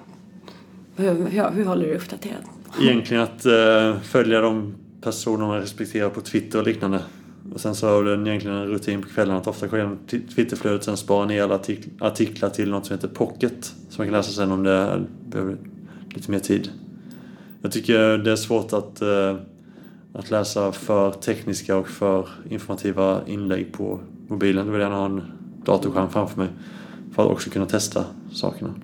hur, 0.96 1.26
hur, 1.26 1.50
hur 1.50 1.64
håller 1.64 1.82
du 1.82 1.88
dig 1.88 1.96
uppdaterad? 1.96 2.42
Egentligen 2.80 3.22
att 3.22 3.46
uh, 3.46 4.00
följa 4.00 4.40
de 4.40 4.74
personer 5.00 5.46
man 5.46 5.60
respekterar 5.60 6.10
på 6.10 6.20
Twitter 6.20 6.58
och 6.58 6.66
liknande. 6.66 7.00
Och 7.52 7.60
sen 7.60 7.74
så 7.74 7.88
har 7.88 8.04
du 8.04 8.12
egentligen 8.12 8.56
en 8.56 8.66
rutin 8.66 9.02
på 9.02 9.08
kvällen 9.08 9.36
att 9.36 9.46
ofta 9.46 9.66
gå 9.66 9.76
igenom 9.76 9.98
Twitterflödet 10.06 10.84
sen 10.84 10.96
spara 10.96 11.26
ner 11.26 11.42
alla 11.42 11.60
artiklar 12.00 12.50
till 12.50 12.70
något 12.70 12.86
som 12.86 12.96
heter 12.96 13.08
Pocket. 13.08 13.64
Som 13.64 13.94
man 13.98 14.06
kan 14.06 14.12
läsa 14.12 14.32
sen 14.32 14.52
om 14.52 14.62
det 14.62 15.04
behöver 15.28 15.56
lite 16.14 16.30
mer 16.30 16.38
tid. 16.38 16.70
Jag 17.62 17.72
tycker 17.72 18.18
det 18.18 18.32
är 18.32 18.36
svårt 18.36 18.72
att, 18.72 19.02
eh, 19.02 19.36
att 20.12 20.30
läsa 20.30 20.72
för 20.72 21.10
tekniska 21.10 21.76
och 21.76 21.88
för 21.88 22.28
informativa 22.50 23.20
inlägg 23.26 23.72
på 23.72 24.00
mobilen. 24.28 24.66
Då 24.66 24.72
vill 24.72 24.80
jag 24.80 24.90
gärna 24.90 25.00
ha 25.00 25.06
en 25.06 25.22
datorskärm 25.64 26.10
framför 26.10 26.40
mig 26.40 26.48
för 27.14 27.22
att 27.22 27.30
också 27.30 27.50
kunna 27.50 27.66
testa 27.66 28.04
sakerna. 28.32 28.74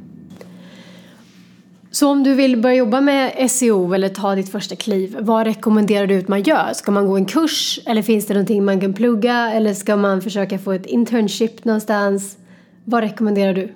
Så 1.95 2.11
om 2.11 2.23
du 2.23 2.35
vill 2.35 2.57
börja 2.57 2.77
jobba 2.77 3.01
med 3.01 3.51
SEO 3.51 3.95
eller 3.95 4.09
ta 4.09 4.35
ditt 4.35 4.49
första 4.49 4.77
kliv, 4.77 5.17
vad 5.21 5.47
rekommenderar 5.47 6.07
du 6.07 6.19
att 6.19 6.29
man 6.29 6.43
gör? 6.43 6.73
Ska 6.73 6.91
man 6.91 7.07
gå 7.07 7.17
en 7.17 7.27
kurs 7.27 7.81
eller 7.87 8.03
finns 8.03 8.27
det 8.27 8.35
någonting 8.35 8.65
man 8.65 8.81
kan 8.81 8.95
plugga 8.95 9.53
eller 9.53 9.75
ska 9.75 9.97
man 9.97 10.23
försöka 10.23 10.59
få 10.59 10.73
ett 10.73 10.87
internship 10.87 11.65
någonstans? 11.65 12.39
Vad 12.85 13.03
rekommenderar 13.03 13.55
du? 13.55 13.69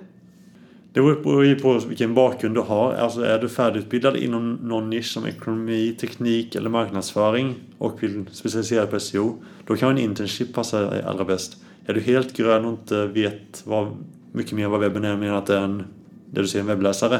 Det 0.93 1.01
beror 1.01 1.45
ju 1.45 1.55
på 1.55 1.79
vilken 1.87 2.13
bakgrund 2.13 2.55
du 2.55 2.61
har. 2.61 2.93
Alltså 2.93 3.21
är 3.21 3.39
du 3.39 3.49
färdigutbildad 3.49 4.17
inom 4.17 4.53
någon 4.53 4.89
nisch 4.89 5.13
som 5.13 5.25
ekonomi, 5.25 5.95
teknik 5.99 6.55
eller 6.55 6.69
marknadsföring 6.69 7.55
och 7.77 8.03
vill 8.03 8.25
specialisera 8.31 8.87
på 8.87 8.99
SEO, 8.99 9.43
då 9.67 9.75
kan 9.75 9.91
en 9.91 9.97
internship 9.97 10.53
passa 10.53 10.81
dig 10.81 11.03
allra 11.03 11.25
bäst. 11.25 11.57
Är 11.85 11.93
du 11.93 12.01
helt 12.01 12.37
grön 12.37 12.65
och 12.65 12.71
inte 12.71 13.05
vet 13.05 13.63
vad, 13.65 13.87
mycket 14.31 14.51
mer 14.51 14.67
vad 14.67 14.79
webben 14.79 15.03
är 15.03 15.17
mer 15.17 15.27
än 15.27 15.35
att 15.35 15.45
det 15.45 15.57
är 15.57 15.63
en, 15.63 15.83
det 16.31 16.41
du 16.41 16.47
ser 16.47 16.59
en 16.59 16.65
webbläsare, 16.65 17.19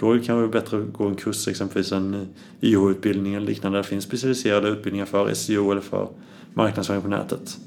då 0.00 0.18
kan 0.18 0.36
det 0.36 0.42
vara 0.42 0.48
bättre 0.48 0.78
att 0.78 0.92
gå 0.92 1.06
en 1.06 1.14
kurs, 1.14 1.48
exempelvis 1.48 1.92
en 1.92 2.28
YH-utbildning 2.62 3.34
eller 3.34 3.46
liknande. 3.46 3.78
Det 3.78 3.84
finns 3.84 4.04
specialiserade 4.04 4.68
utbildningar 4.68 5.06
för 5.06 5.34
SEO 5.34 5.70
eller 5.70 5.80
för 5.80 6.08
marknadsföring 6.54 7.02
på 7.02 7.08
nätet. 7.08 7.58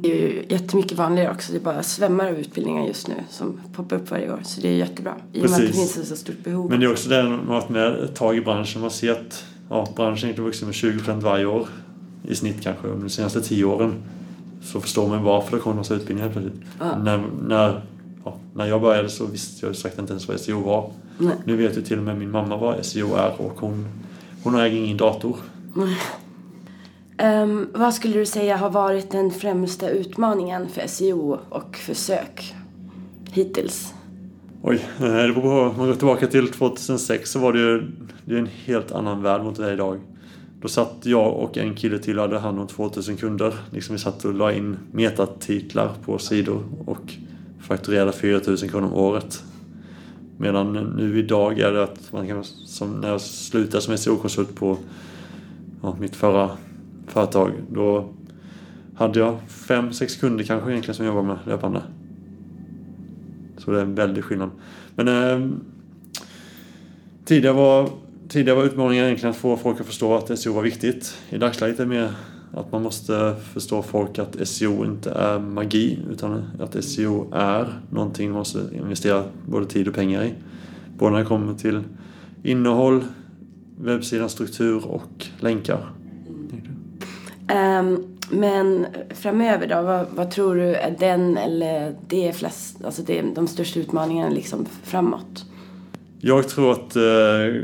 Det 0.00 0.12
är 0.12 0.16
ju 0.16 0.44
jättemycket 0.48 0.98
vanligare 0.98 1.30
också. 1.30 1.52
Det 1.52 1.60
bara 1.60 1.82
svämmar 1.82 2.28
av 2.28 2.34
utbildningar 2.34 2.86
just 2.86 3.08
nu 3.08 3.14
som 3.30 3.60
poppar 3.74 3.96
upp 3.96 4.10
varje 4.10 4.32
år. 4.32 4.40
Så 4.44 4.60
det 4.60 4.68
är 4.68 4.72
jättebra. 4.72 5.14
I 5.32 5.40
och 5.40 5.50
med 5.50 5.52
att 5.52 5.60
det 5.60 5.72
finns 5.72 5.98
ett 5.98 6.06
så 6.06 6.16
stort 6.16 6.44
behov. 6.44 6.70
Men 6.70 6.80
det 6.80 6.86
är 6.86 6.92
också 6.92 7.08
det 7.08 7.22
man 7.22 7.62
har 7.74 8.04
ett 8.04 8.14
tag 8.14 8.36
i 8.36 8.40
branschen. 8.40 8.80
Man 8.80 8.90
ser 8.90 9.12
att 9.12 9.44
ja, 9.70 9.88
branschen 9.96 10.34
har 10.36 10.44
vuxit 10.44 10.64
med 10.64 10.74
20% 10.74 11.20
varje 11.20 11.46
år 11.46 11.68
i 12.28 12.34
snitt 12.34 12.62
kanske 12.62 12.88
under 12.88 13.02
de 13.02 13.10
senaste 13.10 13.40
tio 13.40 13.64
åren. 13.64 13.94
Så 14.62 14.80
förstår 14.80 15.08
man 15.08 15.22
varför 15.22 15.56
det 15.56 15.62
kommer 15.62 15.76
massa 15.76 15.94
utbildningar 15.94 16.30
helt 16.30 16.40
plötsligt. 16.40 16.66
Ja. 16.78 16.98
När, 16.98 17.22
när, 17.48 17.82
ja, 18.24 18.36
när 18.54 18.66
jag 18.66 18.80
började 18.80 19.08
så 19.08 19.26
visste 19.26 19.66
jag 19.66 19.76
sagt 19.76 19.98
inte 19.98 20.12
ens 20.12 20.28
vad 20.28 20.40
SEO 20.40 20.60
var. 20.60 20.90
Nej. 21.18 21.36
Nu 21.44 21.56
vet 21.56 21.76
ju 21.76 21.82
till 21.82 21.98
och 21.98 22.04
med 22.04 22.18
min 22.18 22.30
mamma 22.30 22.56
vad 22.56 22.84
SEO 22.86 23.14
är 23.14 23.40
och 23.40 23.60
hon, 23.60 23.88
hon 24.42 24.54
äger 24.54 24.76
ingen 24.76 24.96
dator. 24.96 25.36
Um, 27.22 27.68
vad 27.74 27.94
skulle 27.94 28.18
du 28.18 28.26
säga 28.26 28.56
har 28.56 28.70
varit 28.70 29.10
den 29.10 29.30
främsta 29.30 29.88
utmaningen 29.88 30.68
för 30.68 30.86
SEO 30.86 31.38
och 31.48 31.76
för 31.76 31.94
sök 31.94 32.54
hittills? 33.30 33.94
Oj, 34.62 34.74
eh, 34.98 35.04
det 35.04 35.32
beror 35.32 35.42
på. 35.42 35.48
Om 35.48 35.76
man 35.76 35.86
går 35.86 35.94
tillbaka 35.94 36.26
till 36.26 36.52
2006 36.52 37.30
så 37.30 37.38
var 37.38 37.52
det 37.52 37.58
ju 37.58 37.90
det 38.24 38.34
är 38.34 38.38
en 38.38 38.48
helt 38.64 38.92
annan 38.92 39.22
värld 39.22 39.42
mot 39.42 39.56
det 39.56 39.72
idag. 39.72 40.00
Då 40.60 40.68
satt 40.68 40.96
jag 41.02 41.34
och 41.34 41.58
en 41.58 41.74
kille 41.74 41.98
till 41.98 42.18
och 42.18 42.24
hade 42.24 42.38
hand 42.38 42.60
om 42.60 42.66
2000 42.66 43.16
kunder. 43.16 43.54
Liksom 43.70 43.94
vi 43.94 43.98
satt 43.98 44.24
och 44.24 44.34
la 44.34 44.52
in 44.52 44.76
metatitlar 44.92 45.92
på 46.04 46.18
sidor 46.18 46.62
och 46.86 47.14
fakturerade 47.64 48.12
4000 48.12 48.68
kronor 48.68 48.86
om 48.86 48.94
året. 48.94 49.42
Medan 50.38 50.72
nu 50.96 51.18
idag 51.18 51.58
är 51.58 51.72
det 51.72 51.82
att 51.82 52.12
man 52.12 52.28
kan, 52.28 52.44
som 52.44 53.00
när 53.00 53.08
jag 53.08 53.20
slutade 53.20 53.82
som 53.82 53.98
SEO-konsult 53.98 54.54
på 54.54 54.78
ja, 55.82 55.96
mitt 56.00 56.16
förra 56.16 56.50
företag, 57.06 57.52
då 57.70 58.08
hade 58.94 59.18
jag 59.18 59.38
fem, 59.48 59.92
sex 59.92 60.16
kunder 60.16 60.44
kanske 60.44 60.70
egentligen 60.70 60.94
som 60.94 61.06
jag 61.06 61.14
jobbade 61.14 61.34
med 61.34 61.38
löpande. 61.46 61.82
Så 63.56 63.70
det 63.70 63.78
är 63.78 63.82
en 63.82 63.94
väldig 63.94 64.24
skillnad. 64.24 64.50
Men 64.94 65.08
eh, 65.08 65.56
tidigare, 67.24 67.54
var, 67.54 67.90
tidigare 68.28 68.56
var 68.56 68.64
utmaningen 68.64 69.04
egentligen 69.04 69.30
att 69.30 69.36
få 69.36 69.56
folk 69.56 69.80
att 69.80 69.86
förstå 69.86 70.14
att 70.14 70.38
SEO 70.38 70.52
var 70.52 70.62
viktigt. 70.62 71.18
I 71.30 71.38
dagsläget 71.38 71.80
är 71.80 71.84
det 71.84 71.90
mer 71.90 72.10
att 72.56 72.72
man 72.72 72.82
måste 72.82 73.36
förstå 73.52 73.82
folk 73.82 74.18
att 74.18 74.48
SEO 74.48 74.84
inte 74.84 75.10
är 75.10 75.38
magi 75.38 75.98
utan 76.10 76.44
att 76.60 76.84
SEO 76.84 77.28
är 77.32 77.80
någonting 77.90 78.30
man 78.30 78.38
måste 78.38 78.60
investera 78.72 79.24
både 79.46 79.66
tid 79.66 79.88
och 79.88 79.94
pengar 79.94 80.24
i. 80.24 80.34
Både 80.98 81.12
när 81.12 81.18
det 81.18 81.24
kommer 81.24 81.54
till 81.54 81.82
innehåll, 82.42 83.04
webbsidans 83.80 84.32
struktur 84.32 84.86
och 84.86 85.26
länkar. 85.40 85.90
Um, 87.54 88.18
men 88.30 88.86
framöver 89.10 89.66
då, 89.66 89.82
vad, 89.82 90.06
vad, 90.16 90.30
tror 90.30 90.56
du 90.56 90.74
är 90.74 90.96
den 90.98 91.36
eller 91.36 91.94
det 92.08 92.32
flest, 92.32 92.84
alltså 92.84 93.02
det, 93.02 93.22
de 93.34 93.46
största 93.46 93.80
utmaningarna 93.80 94.30
liksom 94.30 94.66
framåt? 94.82 95.44
Jag 96.20 96.48
tror 96.48 96.72
att, 96.72 96.96
eh, 96.96 97.62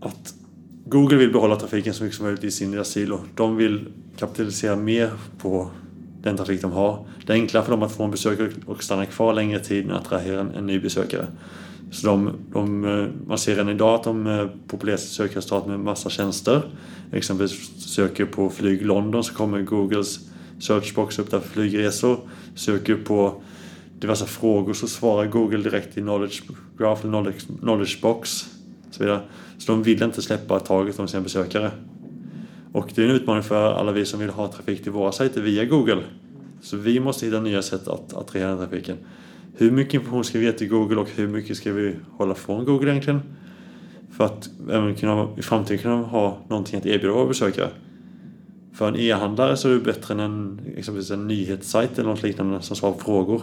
att 0.00 0.34
Google 0.88 1.16
vill 1.16 1.32
behålla 1.32 1.56
trafiken 1.56 1.94
så 1.94 2.04
mycket 2.04 2.16
som 2.16 2.26
möjligt 2.26 2.44
i 2.44 2.50
sin 2.50 2.84
silo. 2.84 3.20
De 3.34 3.56
vill 3.56 3.88
kapitalisera 4.18 4.76
mer 4.76 5.10
på 5.38 5.70
den 6.22 6.36
trafik 6.36 6.62
de 6.62 6.72
har. 6.72 7.06
Det 7.26 7.32
är 7.32 7.34
enklare 7.34 7.64
för 7.64 7.70
dem 7.70 7.82
att 7.82 7.92
få 7.92 8.04
en 8.04 8.10
besökare 8.10 8.50
och 8.66 8.82
stanna 8.82 9.06
kvar 9.06 9.34
längre 9.34 9.58
tid 9.58 9.84
än 9.84 9.92
att 9.92 10.06
attrahera 10.06 10.40
en, 10.40 10.54
en 10.54 10.66
ny 10.66 10.80
besökare. 10.80 11.26
Så 11.90 12.06
de, 12.06 12.30
de, 12.52 12.84
eh, 12.84 13.06
man 13.26 13.38
ser 13.38 13.52
redan 13.52 13.68
idag 13.68 13.94
att 13.94 14.04
de 14.04 14.26
eh, 14.26 14.96
sitt 14.96 15.12
sökresultat 15.12 15.66
med 15.66 15.80
massa 15.80 16.10
tjänster. 16.10 16.62
Exempelvis 17.12 17.84
söker 17.94 18.24
på 18.24 18.50
flyg 18.50 18.86
London 18.86 19.24
så 19.24 19.34
kommer 19.34 19.62
Googles 19.62 20.20
searchbox 20.58 21.18
upp 21.18 21.30
där 21.30 21.40
för 21.40 21.48
flygresor. 21.48 22.18
Söker 22.54 22.96
på 22.96 23.42
diverse 23.98 24.26
frågor 24.26 24.72
så 24.72 24.86
svarar 24.86 25.26
Google 25.26 25.62
direkt 25.62 25.98
i 25.98 26.00
knowledge 26.00 26.42
graph 26.78 27.00
eller 27.00 27.10
knowledge, 27.10 27.46
knowledge 27.60 28.00
box. 28.00 28.46
Så, 28.90 29.02
vidare. 29.02 29.20
så 29.58 29.72
de 29.72 29.82
vill 29.82 30.02
inte 30.02 30.22
släppa 30.22 30.60
taget 30.60 30.98
om 30.98 31.08
sina 31.08 31.22
besökare. 31.22 31.70
Och 32.72 32.92
det 32.94 33.02
är 33.02 33.08
en 33.08 33.16
utmaning 33.16 33.42
för 33.42 33.72
alla 33.72 33.92
vi 33.92 34.04
som 34.04 34.20
vill 34.20 34.30
ha 34.30 34.52
trafik 34.52 34.82
till 34.82 34.92
våra 34.92 35.12
sajter 35.12 35.40
via 35.40 35.64
Google. 35.64 36.02
Så 36.60 36.76
vi 36.76 37.00
måste 37.00 37.26
hitta 37.26 37.40
nya 37.40 37.62
sätt 37.62 37.88
att 37.88 38.14
attrahera 38.14 38.48
den 38.48 38.58
trafiken. 38.58 38.96
Hur 39.56 39.70
mycket 39.70 39.94
information 39.94 40.24
ska 40.24 40.38
vi 40.38 40.44
ge 40.44 40.52
till 40.52 40.68
Google 40.68 40.96
och 40.96 41.08
hur 41.14 41.28
mycket 41.28 41.56
ska 41.56 41.72
vi 41.72 41.94
hålla 42.10 42.34
från 42.34 42.64
Google 42.64 42.90
egentligen? 42.90 43.20
För 44.10 44.24
att 44.24 44.50
även 44.70 44.94
kunna, 44.94 45.28
i 45.36 45.42
framtiden 45.42 45.82
kunna 45.82 45.96
ha 45.96 46.38
någonting 46.48 46.78
att 46.78 46.86
erbjuda 46.86 47.14
våra 47.14 47.26
besökare. 47.26 47.68
För 48.72 48.88
en 48.88 48.96
e-handlare 48.96 49.56
så 49.56 49.68
är 49.68 49.74
det 49.74 49.80
bättre 49.80 50.14
än 50.14 50.20
en, 50.20 50.60
exempelvis 50.76 51.10
en 51.10 51.26
nyhetssajt 51.26 51.98
eller 51.98 52.08
något 52.08 52.22
liknande 52.22 52.62
som 52.62 52.76
svarar 52.76 52.92
på 52.92 53.00
frågor. 53.00 53.42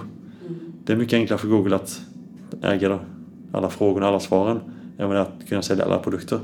Det 0.85 0.93
är 0.93 0.97
mycket 0.97 1.13
enklare 1.13 1.39
för 1.39 1.47
Google 1.47 1.75
att 1.75 2.01
äga 2.62 3.00
alla 3.51 3.69
frågorna, 3.69 4.07
alla 4.07 4.19
svaren, 4.19 4.59
än 4.97 5.12
att 5.12 5.47
kunna 5.50 5.62
sälja 5.62 5.85
alla 5.85 6.00
produkter. 6.00 6.39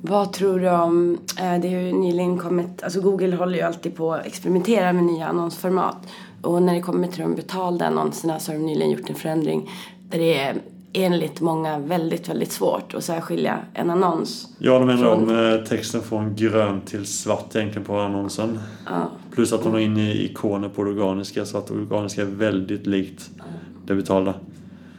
Vad 0.00 0.32
tror 0.32 0.60
du 0.60 0.70
om, 0.70 1.18
eh, 1.38 1.60
det 1.60 1.68
har 1.68 1.80
ju 1.80 1.92
nyligen 1.92 2.38
kommit, 2.38 2.82
alltså 2.82 3.00
Google 3.00 3.36
håller 3.36 3.54
ju 3.54 3.62
alltid 3.62 3.96
på 3.96 4.14
att 4.14 4.26
experimentera 4.26 4.92
med 4.92 5.04
nya 5.04 5.26
annonsformat. 5.26 5.96
Och 6.42 6.62
när 6.62 6.74
det 6.74 6.80
kommer 6.80 7.08
till 7.08 7.22
de 7.22 7.34
betalda 7.34 7.86
annonserna 7.86 8.38
så 8.38 8.52
har 8.52 8.58
de 8.58 8.66
nyligen 8.66 8.90
gjort 8.90 9.10
en 9.10 9.14
förändring 9.14 9.70
där 10.10 10.18
det 10.18 10.38
är 10.38 10.56
enligt 10.92 11.40
många 11.40 11.78
väldigt, 11.78 12.28
väldigt 12.28 12.52
svårt 12.52 12.94
att 12.94 13.04
särskilja 13.04 13.58
en 13.74 13.90
annons. 13.90 14.48
Ja, 14.58 14.78
de 14.78 14.88
ändrar 14.88 15.16
från... 15.16 15.58
om 15.58 15.64
texten 15.68 16.02
från 16.02 16.36
grön 16.36 16.80
till 16.80 17.06
svart 17.06 17.56
egentligen 17.56 17.86
på 17.86 17.98
annonsen. 17.98 18.58
Ja. 18.86 19.10
Plus 19.34 19.52
att 19.52 19.62
de 19.62 19.72
har 19.72 19.78
in 19.78 19.98
ikoner 19.98 20.68
på 20.68 20.84
det 20.84 20.90
organiska 20.90 21.44
så 21.44 21.58
att 21.58 21.66
det 21.66 21.74
organiska 21.74 22.22
är 22.22 22.26
väldigt 22.26 22.86
likt 22.86 23.30
ja. 23.38 23.44
det 23.86 23.94
betalda. 23.94 24.34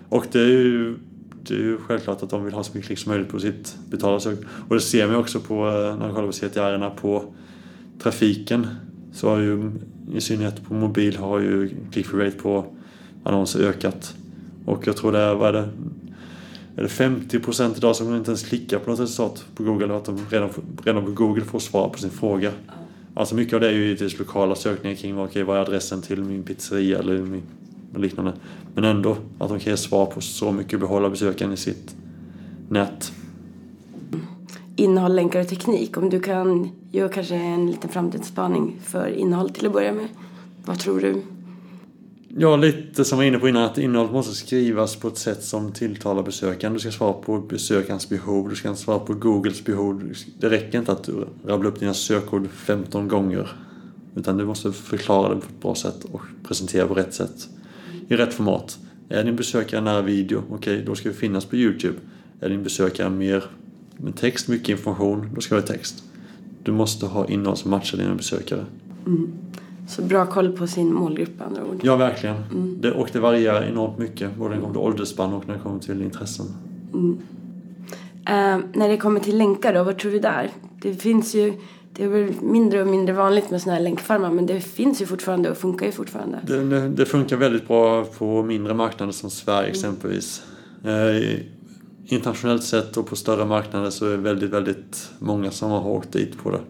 Och 0.09 0.25
det 0.31 0.39
är 0.39 0.47
ju 0.47 0.95
det 1.49 1.55
är 1.55 1.63
ju 1.63 1.77
självklart 1.77 2.23
att 2.23 2.29
de 2.29 2.45
vill 2.45 2.53
ha 2.53 2.63
så 2.63 2.71
mycket 2.73 2.87
klick 2.87 2.99
som 2.99 3.11
möjligt 3.11 3.29
på 3.29 3.39
sitt 3.39 3.77
betalda. 3.89 4.31
Och 4.69 4.75
det 4.75 4.81
ser 4.81 5.07
man 5.07 5.15
också 5.15 5.39
på, 5.39 5.67
eh, 5.67 5.71
när 5.71 5.97
man 5.97 6.13
kollar 6.13 6.27
på 6.27 6.33
CTR 6.33 6.89
på 6.95 7.23
trafiken. 7.99 8.67
Så 9.13 9.29
har 9.29 9.37
ju, 9.37 9.71
i 10.13 10.21
synnerhet 10.21 10.67
på 10.67 10.73
mobil, 10.73 11.17
har 11.17 11.39
ju 11.39 11.69
click 11.91 12.13
rate 12.13 12.37
på 12.37 12.65
annonser 13.23 13.59
ökat. 13.59 14.15
Och 14.65 14.87
jag 14.87 14.97
tror 14.97 15.11
det 15.11 15.19
är, 15.19 15.35
vad 15.35 15.47
är 15.47 15.53
det, 15.53 15.69
är 16.75 16.83
det 16.83 16.89
50 16.89 17.39
procent 17.39 17.77
idag 17.77 17.95
som 17.95 18.15
inte 18.15 18.31
ens 18.31 18.43
klickar 18.43 18.79
på 18.79 18.89
något 18.89 18.99
resultat 18.99 19.45
på 19.55 19.63
Google. 19.63 19.95
Att 19.95 20.05
de 20.05 20.19
redan, 20.29 20.49
redan 20.83 21.05
på 21.05 21.11
Google 21.11 21.45
får 21.45 21.59
svar 21.59 21.89
på 21.89 21.99
sin 21.99 22.09
fråga. 22.09 22.51
Alltså 23.13 23.35
mycket 23.35 23.53
av 23.53 23.59
det 23.59 23.67
är 23.67 23.71
ju 23.71 23.85
givetvis 23.85 24.19
lokala 24.19 24.55
sökningar 24.55 24.95
kring 24.95 25.19
okay, 25.19 25.43
vad 25.43 25.57
är 25.57 25.61
adressen 25.61 26.01
till 26.01 26.23
min 26.23 26.43
pizzeria 26.43 26.99
eller 26.99 27.17
min, 27.17 27.43
liknande. 27.95 28.33
Men 28.75 28.83
ändå 28.83 29.11
att 29.11 29.49
de 29.49 29.59
kan 29.59 29.71
ge 29.71 29.77
svar 29.77 30.05
på 30.05 30.21
så 30.21 30.51
mycket 30.51 30.73
och 30.73 30.79
behålla 30.79 31.09
besökaren 31.09 31.53
i 31.53 31.57
sitt 31.57 31.95
nät. 32.69 33.11
Innehåll, 34.75 35.15
länkar 35.15 35.41
och 35.41 35.47
teknik. 35.47 35.97
Om 35.97 36.09
du 36.09 36.19
kan 36.19 36.69
göra 36.91 37.09
kanske 37.09 37.35
en 37.35 37.71
liten 37.71 37.89
framtidsspaning 37.89 38.79
för 38.83 39.07
innehåll 39.07 39.49
till 39.49 39.67
att 39.67 39.73
börja 39.73 39.93
med. 39.93 40.07
Vad 40.65 40.79
tror 40.79 40.99
du? 40.99 41.21
Ja, 42.37 42.55
lite 42.55 43.05
som 43.05 43.17
jag 43.17 43.23
var 43.23 43.27
inne 43.27 43.39
på 43.39 43.49
innan, 43.49 43.63
att 43.63 43.77
innehållet 43.77 44.13
måste 44.13 44.35
skrivas 44.35 44.95
på 44.95 45.07
ett 45.07 45.17
sätt 45.17 45.43
som 45.43 45.71
tilltalar 45.71 46.23
besökaren. 46.23 46.73
Du 46.73 46.79
ska 46.79 46.91
svara 46.91 47.13
på 47.13 47.39
besökarens 47.39 48.09
behov, 48.09 48.49
du 48.49 48.55
ska 48.55 48.75
svara 48.75 48.99
på 48.99 49.13
Googles 49.13 49.65
behov. 49.65 50.13
Det 50.39 50.49
räcker 50.49 50.79
inte 50.79 50.91
att 50.91 51.03
du 51.03 51.27
rabblar 51.45 51.71
upp 51.71 51.79
dina 51.79 51.93
sökord 51.93 52.47
15 52.49 53.07
gånger. 53.07 53.49
Utan 54.15 54.37
du 54.37 54.45
måste 54.45 54.71
förklara 54.71 55.35
det 55.35 55.41
på 55.41 55.45
ett 55.45 55.61
bra 55.61 55.75
sätt 55.75 56.03
och 56.11 56.21
presentera 56.43 56.87
på 56.87 56.93
rätt 56.93 57.13
sätt. 57.13 57.49
I 58.09 58.15
rätt 58.15 58.33
format. 58.33 58.79
Är 59.09 59.23
din 59.23 59.35
besökare 59.35 59.81
nära 59.81 60.01
video, 60.01 60.43
okej, 60.49 60.73
okay, 60.73 60.85
då 60.85 60.95
ska 60.95 61.09
vi 61.09 61.15
finnas 61.15 61.45
på 61.45 61.55
Youtube. 61.55 61.97
Är 62.39 62.49
din 62.49 62.63
besökare 62.63 63.09
mer 63.09 63.43
med 63.97 64.15
text, 64.15 64.47
mycket 64.47 64.69
information, 64.69 65.29
då 65.35 65.41
ska 65.41 65.55
det 65.55 65.61
vara 65.61 65.67
text. 65.67 66.03
Du 66.63 66.71
måste 66.71 67.05
ha 67.05 67.27
innehåll 67.27 67.57
som 67.57 67.71
matchar 67.71 67.97
dina 67.97 68.15
besökare. 68.15 68.65
Mm. 69.05 69.31
Så 69.87 70.01
bra 70.01 70.25
koll 70.25 70.51
på 70.51 70.67
sin 70.67 70.93
målgrupp 70.93 71.37
med 71.37 71.47
andra 71.47 71.65
ord. 71.65 71.79
Ja, 71.83 71.95
verkligen. 71.95 72.35
Mm. 72.35 72.77
Det, 72.81 72.91
och 72.91 73.09
det 73.13 73.19
varierar 73.19 73.63
enormt 73.63 73.97
mycket, 73.97 74.35
både 74.35 74.49
när 74.49 74.55
det 74.55 74.61
kommer 74.61 74.73
till 74.73 74.81
åldersspann 74.81 75.33
och 75.33 75.47
när 75.47 75.53
det 75.53 75.59
kommer 75.59 75.79
till 75.79 76.01
intressen. 76.01 76.45
Mm. 76.93 77.17
Uh, 78.29 78.65
när 78.73 78.89
det 78.89 78.97
kommer 78.97 79.19
till 79.19 79.37
länkar 79.37 79.73
då, 79.73 79.83
vad 79.83 79.97
tror 79.97 80.11
du 80.11 80.19
där? 80.19 80.49
Det 80.81 80.93
finns 80.93 81.35
ju, 81.35 81.53
det 81.93 82.03
är 82.03 82.07
väl 82.07 82.33
mindre 82.41 82.81
och 82.81 82.87
mindre 82.87 83.15
vanligt 83.15 83.49
med 83.49 83.61
sådana 83.61 83.75
här 83.75 83.83
länkfarmar 83.83 84.31
men 84.31 84.45
det 84.45 84.61
finns 84.61 85.01
ju 85.01 85.05
fortfarande 85.05 85.51
och 85.51 85.57
funkar 85.57 85.85
ju 85.85 85.91
fortfarande. 85.91 86.39
Det, 86.47 86.69
det, 86.69 86.89
det 86.89 87.05
funkar 87.05 87.37
väldigt 87.37 87.67
bra 87.67 88.05
på 88.05 88.43
mindre 88.43 88.73
marknader 88.73 89.13
som 89.13 89.29
Sverige 89.29 89.59
mm. 89.59 89.71
exempelvis. 89.71 90.43
Uh, 90.85 91.39
internationellt 92.05 92.63
sett 92.63 92.97
och 92.97 93.07
på 93.07 93.15
större 93.15 93.45
marknader 93.45 93.89
så 93.89 94.05
är 94.05 94.11
det 94.11 94.17
väldigt, 94.17 94.49
väldigt 94.49 95.09
många 95.19 95.51
som 95.51 95.71
har 95.71 95.87
åkt 95.87 96.11
dit 96.11 96.37
på 96.37 96.51
det. 96.51 96.61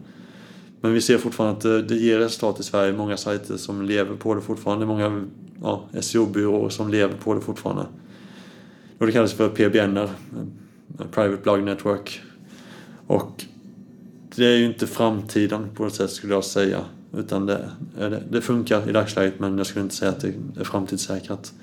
Men 0.81 0.93
vi 0.93 1.01
ser 1.01 1.17
fortfarande 1.17 1.79
att 1.79 1.87
det 1.87 1.95
ger 1.95 2.19
resultat 2.19 2.59
i 2.59 2.63
Sverige. 2.63 2.93
Många 2.93 3.17
sajter 3.17 3.57
som 3.57 3.81
lever 3.81 4.15
på 4.15 4.35
det 4.35 4.41
fortfarande. 4.41 4.85
Många 4.85 5.25
ja, 5.61 5.89
SEO-byråer 6.01 6.69
som 6.69 6.89
lever 6.89 7.13
på 7.23 7.33
det 7.33 7.41
fortfarande. 7.41 7.85
Och 8.97 9.05
det 9.05 9.11
kallas 9.11 9.33
för 9.33 9.49
PBN, 9.49 9.99
Private 11.11 11.43
Blog 11.43 11.63
Network. 11.63 12.21
Och 13.07 13.45
det 14.35 14.45
är 14.45 14.57
ju 14.57 14.65
inte 14.65 14.87
framtiden 14.87 15.69
på 15.75 15.83
något 15.83 15.95
sätt 15.95 16.11
skulle 16.11 16.33
jag 16.33 16.43
säga. 16.43 16.85
Utan 17.17 17.45
det, 17.45 17.69
det, 18.29 18.41
funkar 18.41 18.89
i 18.89 18.91
dagsläget 18.91 19.39
men 19.39 19.57
jag 19.57 19.67
skulle 19.67 19.83
inte 19.83 19.95
säga 19.95 20.11
att 20.11 20.19
det 20.19 20.33
är 20.59 20.63
framtidssäkrat. 20.63 21.53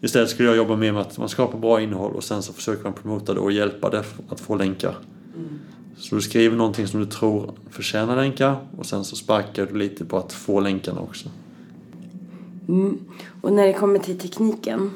Istället 0.00 0.30
skulle 0.30 0.48
jag 0.48 0.56
jobba 0.56 0.76
mer 0.76 0.92
med 0.92 1.02
att 1.02 1.18
man 1.18 1.28
skapar 1.28 1.58
bra 1.58 1.80
innehåll 1.80 2.12
och 2.12 2.24
sen 2.24 2.42
så 2.42 2.52
försöker 2.52 2.84
man 2.84 2.92
promota 2.92 3.34
det 3.34 3.40
och 3.40 3.52
hjälpa 3.52 3.90
det 3.90 4.04
att 4.28 4.40
få 4.40 4.54
länkar. 4.54 4.94
Mm. 5.36 5.58
Så 5.98 6.14
du 6.14 6.22
skriver 6.22 6.56
någonting 6.56 6.86
som 6.86 7.00
du 7.00 7.06
tror 7.06 7.54
förtjänar 7.70 8.16
länkar 8.16 8.56
och 8.76 8.86
sen 8.86 9.04
så 9.04 9.16
sparkar 9.16 9.66
du 9.66 9.78
lite 9.78 10.04
på 10.04 10.18
att 10.18 10.32
få 10.32 10.60
länkarna 10.60 11.00
också. 11.00 11.28
Mm. 12.68 12.98
Och 13.40 13.52
när 13.52 13.66
det 13.66 13.72
kommer 13.72 13.98
till 13.98 14.18
tekniken? 14.18 14.90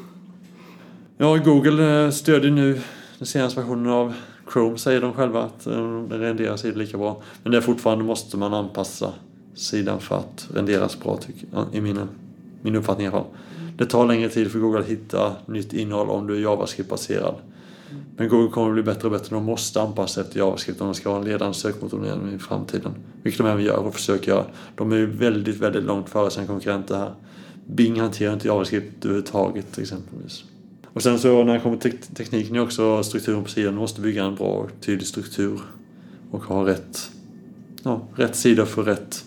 Ja, 1.17 1.37
Google 1.37 2.05
eh, 2.05 2.11
stödjer 2.11 2.51
nu 2.51 2.81
den 3.19 3.27
senaste 3.27 3.61
versionen 3.61 3.93
av 3.93 4.15
Chrome 4.53 4.79
säger 4.79 5.01
de 5.01 5.13
själva 5.13 5.43
att 5.43 5.67
eh, 5.67 5.73
den 6.09 6.21
renderar 6.21 6.57
sidor 6.57 6.79
lika 6.79 6.99
bra. 6.99 7.23
Men 7.43 7.53
det 7.53 7.59
är 7.59 7.63
fortfarande 7.63 8.05
måste 8.05 8.37
man 8.37 8.55
anpassa 8.55 9.13
sidan 9.55 10.01
för 10.01 10.17
att 10.17 10.49
renderas 10.55 11.01
bra 11.01 11.19
jag, 11.53 11.67
i 11.73 11.81
min, 11.81 12.01
min 12.63 12.77
uppfattning 12.77 13.07
i 13.07 13.09
alla 13.09 13.19
fall. 13.19 13.33
Det 13.77 13.87
tar 13.87 14.07
längre 14.07 14.29
tid 14.29 14.53
för 14.53 14.59
Google 14.59 14.81
att 14.81 14.87
hitta 14.87 15.33
nytt 15.47 15.73
innehåll 15.73 16.11
om 16.11 16.27
du 16.27 16.37
är 16.37 16.41
JavaScript-baserad. 16.41 17.35
Men 18.17 18.29
Google 18.29 18.51
kommer 18.51 18.69
att 18.69 18.75
bli 18.75 18.83
bättre 18.83 19.09
och 19.09 19.13
bättre. 19.13 19.37
De 19.37 19.45
måste 19.45 19.83
anpassa 19.83 20.21
efter 20.21 20.39
JavaScript 20.39 20.81
om 20.81 20.87
de 20.87 20.95
ska 20.95 21.11
vara 21.11 21.21
en 21.21 21.29
ledande 21.29 21.55
sökmotor 21.55 22.31
i 22.35 22.39
framtiden. 22.39 22.95
Vilket 23.23 23.39
de 23.39 23.49
även 23.49 23.65
gör 23.65 23.77
och 23.77 23.95
försöker 23.95 24.33
göra. 24.33 24.45
De 24.77 24.93
är 24.93 24.97
ju 24.97 25.07
väldigt, 25.07 25.57
väldigt 25.57 25.85
långt 25.85 26.09
före 26.09 26.31
sina 26.31 26.47
konkurrenter 26.47 26.97
här. 26.97 27.15
Bing 27.67 28.01
hanterar 28.01 28.33
inte 28.33 28.49
JavaScript 28.49 29.05
överhuvudtaget 29.05 29.79
exempelvis. 29.79 30.45
Och 30.93 31.03
sen 31.03 31.19
så 31.19 31.45
när 31.45 31.55
det 31.55 31.61
kommer 31.61 31.77
till 31.77 31.99
tekniken 31.99 32.57
är 32.57 32.61
också 32.61 33.03
strukturen 33.03 33.45
på 33.45 33.51
sidan. 33.51 33.75
Du 33.75 33.81
måste 33.81 34.01
bygga 34.01 34.25
en 34.25 34.35
bra 34.35 34.69
tydlig 34.81 35.07
struktur. 35.07 35.61
Och 36.31 36.43
ha 36.43 36.67
rätt, 36.67 37.11
ja, 37.83 38.01
rätt 38.15 38.37
sida 38.37 38.67
för 38.67 38.83
rätt, 38.83 39.25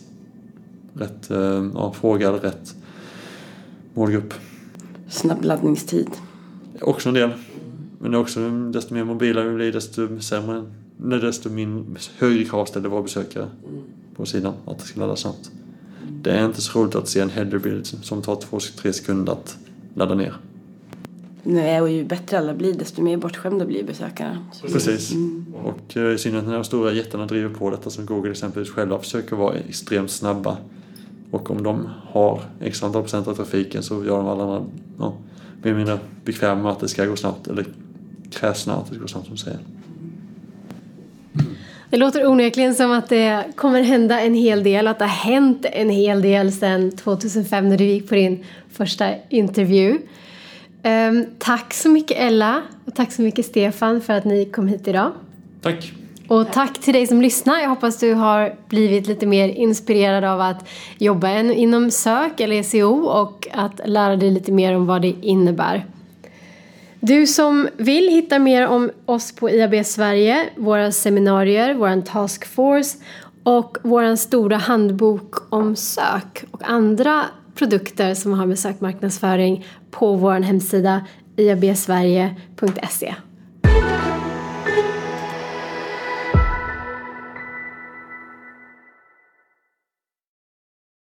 rätt 0.93 1.31
eh, 1.31 1.69
ja, 1.73 1.93
fråga 1.93 2.27
eller 2.27 2.39
rätt 2.39 2.75
målgrupp. 3.93 4.33
Snabb 5.09 5.43
laddningstid. 5.43 6.09
Också 6.81 7.09
en 7.09 7.15
del. 7.15 7.29
Men 7.99 8.11
det 8.11 8.17
är 8.17 8.21
också 8.21 8.49
desto 8.49 8.93
mer 8.93 9.03
mobila 9.03 9.43
vi 9.43 9.55
blir 9.55 9.71
desto 9.71 10.19
sämre. 10.19 10.65
Desto 10.97 11.49
min, 11.49 11.97
högre 12.17 12.45
krav 12.45 12.65
ställer 12.65 12.89
våra 12.89 13.01
besökare 13.01 13.47
på 14.15 14.25
sidan 14.25 14.53
att 14.65 14.79
det 14.79 14.85
ska 14.85 14.99
ladda 14.99 15.15
snabbt. 15.15 15.51
Det 16.21 16.31
är 16.31 16.45
inte 16.45 16.61
så 16.61 16.79
roligt 16.79 16.95
att 16.95 17.07
se 17.07 17.19
en 17.19 17.29
headerbild 17.29 17.85
som 17.85 18.21
tar 18.21 18.35
2-3 18.35 18.91
sekunder 18.91 19.33
att 19.33 19.57
ladda 19.95 20.15
ner. 20.15 20.33
Nej, 21.43 21.81
och 21.81 21.89
ju 21.89 22.03
bättre 22.03 22.37
alla 22.37 22.53
blir 22.53 22.73
desto 22.73 23.01
mer 23.01 23.17
bortskämda 23.17 23.65
blir 23.65 23.83
besökarna. 23.83 24.45
Precis. 24.61 25.11
Mm. 25.11 25.45
Och 25.63 25.97
eh, 25.97 26.13
i 26.13 26.17
synnerhet 26.17 26.47
när 26.47 26.53
de 26.53 26.63
stora 26.63 26.91
jättarna 26.91 27.25
driver 27.25 27.49
på 27.49 27.69
detta 27.69 27.89
som 27.89 28.05
Google 28.05 28.31
exempelvis 28.31 28.71
själva 28.71 28.99
försöker 28.99 29.35
vara 29.35 29.55
extremt 29.55 30.11
snabba. 30.11 30.57
Och 31.31 31.51
om 31.51 31.63
de 31.63 31.89
har 32.11 32.41
x 32.61 32.83
antal 32.83 33.01
procent 33.01 33.27
av 33.27 33.35
trafiken 33.35 33.83
så 33.83 34.05
gör 34.05 34.17
de 34.17 34.27
alla 34.27 34.43
andra 34.43 34.65
ja, 34.99 35.13
mer 35.61 35.71
eller 35.71 35.77
mindre 35.77 35.99
bekväma 36.25 36.61
med 36.63 36.71
att 36.71 36.79
det 36.79 36.87
ska 36.87 37.05
gå 37.05 37.15
snabbt. 37.15 37.47
Eller 37.47 37.65
kräsna 38.31 38.73
att 38.73 38.85
det 38.89 38.93
ska 38.93 39.01
gå 39.01 39.07
snabbt 39.07 39.27
som 39.27 39.37
säger. 39.37 39.59
Det 41.89 41.97
låter 41.97 42.27
onekligen 42.27 42.75
som 42.75 42.91
att 42.91 43.09
det 43.09 43.43
kommer 43.55 43.81
hända 43.81 44.21
en 44.21 44.33
hel 44.33 44.63
del, 44.63 44.87
att 44.87 44.99
det 44.99 45.05
har 45.05 45.31
hänt 45.31 45.65
en 45.71 45.89
hel 45.89 46.21
del 46.21 46.51
sedan 46.51 46.91
2005 46.91 47.69
när 47.69 47.77
du 47.77 47.83
gick 47.83 48.09
på 48.09 48.15
din 48.15 48.45
första 48.71 49.09
intervju. 49.29 49.99
Um, 50.83 51.25
tack 51.39 51.73
så 51.73 51.89
mycket 51.89 52.17
Ella 52.17 52.61
och 52.85 52.95
tack 52.95 53.11
så 53.11 53.21
mycket 53.21 53.45
Stefan 53.45 54.01
för 54.01 54.13
att 54.13 54.25
ni 54.25 54.45
kom 54.45 54.67
hit 54.67 54.87
idag. 54.87 55.11
Tack. 55.61 55.93
Och 56.27 56.51
tack 56.51 56.79
till 56.79 56.93
dig 56.93 57.07
som 57.07 57.21
lyssnar. 57.21 57.59
Jag 57.59 57.69
hoppas 57.69 57.99
du 57.99 58.13
har 58.13 58.55
blivit 58.69 59.07
lite 59.07 59.25
mer 59.25 59.49
inspirerad 59.49 60.23
av 60.23 60.41
att 60.41 60.69
jobba 60.97 61.39
inom 61.39 61.91
sök 61.91 62.39
eller 62.39 62.63
SEO 62.63 63.05
och 63.05 63.47
att 63.51 63.81
lära 63.85 64.15
dig 64.15 64.31
lite 64.31 64.51
mer 64.51 64.75
om 64.75 64.85
vad 64.85 65.01
det 65.01 65.15
innebär. 65.21 65.85
Du 66.99 67.27
som 67.27 67.67
vill 67.77 68.09
hitta 68.09 68.39
mer 68.39 68.67
om 68.67 68.91
oss 69.05 69.35
på 69.35 69.49
IAB 69.49 69.85
Sverige, 69.85 70.49
våra 70.55 70.91
seminarier, 70.91 71.73
vår 71.73 72.01
taskforce 72.01 72.97
och 73.43 73.77
vår 73.83 74.15
stora 74.15 74.57
handbok 74.57 75.53
om 75.53 75.75
sök 75.75 76.45
och 76.51 76.61
andra 76.63 77.25
produkter 77.55 78.13
som 78.13 78.33
har 78.33 78.45
med 78.45 78.59
sökmarknadsföring 78.59 79.65
på 79.91 80.15
vår 80.15 80.39
hemsida 80.39 81.05
iabsverige.se. 81.35 83.15